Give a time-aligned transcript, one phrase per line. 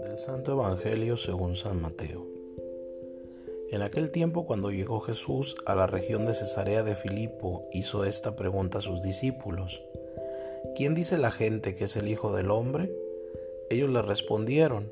[0.00, 2.26] Del Santo Evangelio según San Mateo.
[3.70, 8.34] En aquel tiempo cuando llegó Jesús a la región de Cesarea de Filipo, hizo esta
[8.34, 9.84] pregunta a sus discípulos.
[10.74, 12.92] ¿Quién dice la gente que es el Hijo del Hombre?
[13.70, 14.90] Ellos le respondieron,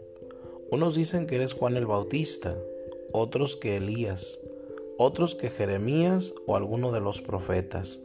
[0.70, 2.56] unos dicen que eres Juan el Bautista,
[3.10, 4.38] otros que Elías,
[4.98, 8.04] otros que Jeremías o alguno de los profetas.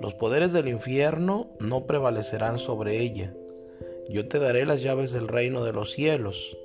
[0.00, 3.34] Los poderes del infierno no prevalecerán sobre ella.
[4.08, 6.56] Yo te daré las llaves del reino de los cielos.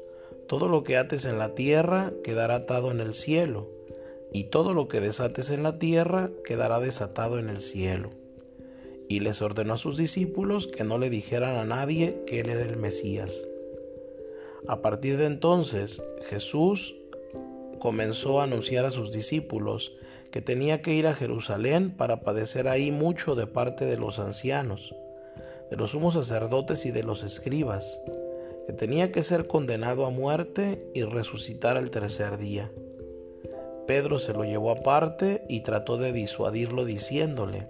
[0.47, 3.69] Todo lo que ates en la tierra quedará atado en el cielo,
[4.31, 8.11] y todo lo que desates en la tierra quedará desatado en el cielo.
[9.09, 12.63] Y les ordenó a sus discípulos que no le dijeran a nadie que él era
[12.63, 13.47] el Mesías.
[14.67, 16.95] A partir de entonces, Jesús
[17.83, 19.91] comenzó a anunciar a sus discípulos
[20.31, 24.95] que tenía que ir a Jerusalén para padecer ahí mucho de parte de los ancianos,
[25.69, 27.99] de los sumos sacerdotes y de los escribas,
[28.65, 32.71] que tenía que ser condenado a muerte y resucitar al tercer día.
[33.85, 37.67] Pedro se lo llevó aparte y trató de disuadirlo diciéndole,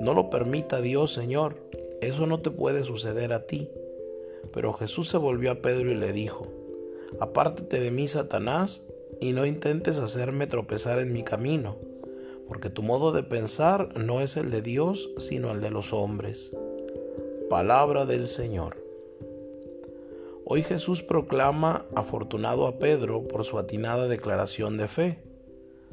[0.00, 1.56] No lo permita Dios, Señor,
[2.00, 3.72] eso no te puede suceder a ti.
[4.52, 6.46] Pero Jesús se volvió a Pedro y le dijo,
[7.18, 8.86] Apártate de mí, Satanás,
[9.20, 11.76] y no intentes hacerme tropezar en mi camino,
[12.48, 16.56] porque tu modo de pensar no es el de Dios, sino el de los hombres.
[17.48, 18.76] Palabra del Señor.
[20.44, 25.18] Hoy Jesús proclama afortunado a Pedro por su atinada declaración de fe.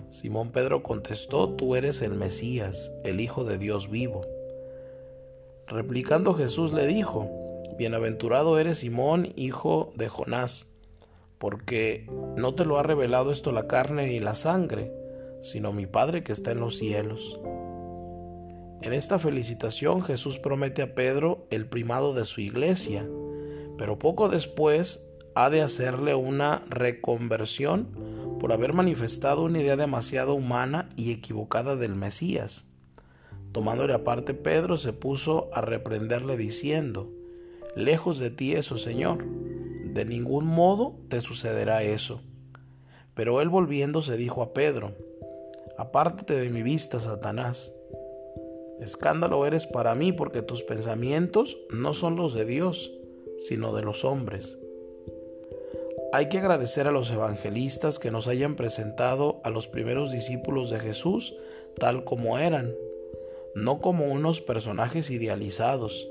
[0.09, 4.21] Simón Pedro contestó, tú eres el Mesías, el Hijo de Dios vivo.
[5.67, 7.29] Replicando Jesús le dijo,
[7.77, 10.78] Bienaventurado eres Simón, hijo de Jonás
[11.39, 12.05] porque
[12.35, 14.93] no te lo ha revelado esto la carne ni la sangre,
[15.41, 17.39] sino mi Padre que está en los cielos.
[18.81, 23.07] En esta felicitación Jesús promete a Pedro el primado de su iglesia,
[23.77, 27.87] pero poco después ha de hacerle una reconversión
[28.39, 32.67] por haber manifestado una idea demasiado humana y equivocada del Mesías.
[33.53, 37.09] Tomándole aparte Pedro se puso a reprenderle diciendo,
[37.75, 39.25] Lejos de ti eso, Señor
[39.99, 42.21] de ningún modo te sucederá eso.
[43.15, 44.95] Pero él volviéndose dijo a Pedro,
[45.77, 47.75] Apártate de mi vista, Satanás.
[48.79, 52.93] Escándalo eres para mí porque tus pensamientos no son los de Dios,
[53.37, 54.57] sino de los hombres.
[56.13, 60.79] Hay que agradecer a los evangelistas que nos hayan presentado a los primeros discípulos de
[60.79, 61.35] Jesús
[61.77, 62.73] tal como eran,
[63.53, 66.09] no como unos personajes idealizados,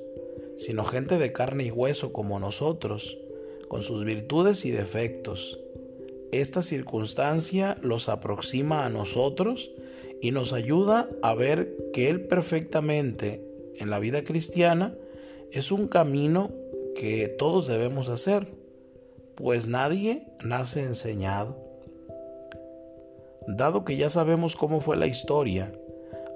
[0.59, 3.17] sino gente de carne y hueso como nosotros,
[3.69, 5.61] con sus virtudes y defectos.
[6.33, 9.71] Esta circunstancia los aproxima a nosotros
[10.21, 13.43] y nos ayuda a ver que Él perfectamente
[13.77, 14.95] en la vida cristiana
[15.53, 16.51] es un camino
[16.95, 18.47] que todos debemos hacer,
[19.37, 21.57] pues nadie nace enseñado.
[23.47, 25.73] Dado que ya sabemos cómo fue la historia,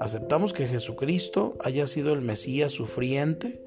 [0.00, 3.60] aceptamos que Jesucristo haya sido el Mesías sufriente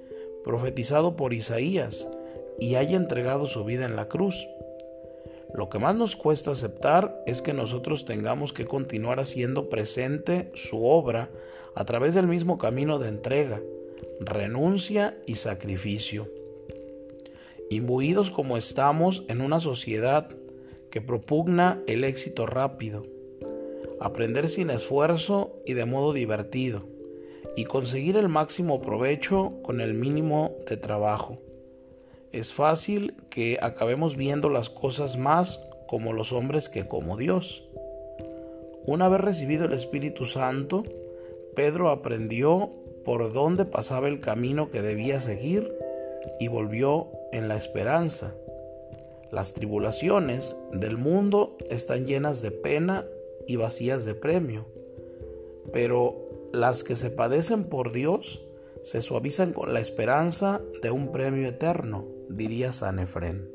[0.43, 2.09] profetizado por Isaías
[2.59, 4.47] y haya entregado su vida en la cruz.
[5.53, 10.85] Lo que más nos cuesta aceptar es que nosotros tengamos que continuar haciendo presente su
[10.85, 11.29] obra
[11.75, 13.61] a través del mismo camino de entrega,
[14.19, 16.29] renuncia y sacrificio.
[17.69, 20.29] Imbuidos como estamos en una sociedad
[20.91, 23.05] que propugna el éxito rápido,
[23.99, 26.85] aprender sin esfuerzo y de modo divertido,
[27.55, 31.37] y conseguir el máximo provecho con el mínimo de trabajo
[32.35, 37.63] es fácil que acabemos viendo las cosas más como los hombres que como Dios.
[38.85, 40.83] Una vez recibido el Espíritu Santo,
[41.55, 42.71] Pedro aprendió
[43.05, 45.73] por dónde pasaba el camino que debía seguir
[46.37, 48.35] y volvió en la esperanza.
[49.31, 53.05] Las tribulaciones del mundo están llenas de pena
[53.47, 54.65] y vacías de premio,
[55.71, 58.41] pero las que se padecen por Dios
[58.81, 63.54] se suavizan con la esperanza de un premio eterno, diría San Efrén.